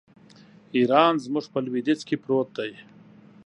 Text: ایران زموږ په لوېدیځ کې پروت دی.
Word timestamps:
ایران 0.75 1.13
زموږ 1.25 1.45
په 1.53 1.59
لوېدیځ 1.65 1.99
کې 2.07 2.15
پروت 2.23 2.49
دی. 2.57 2.71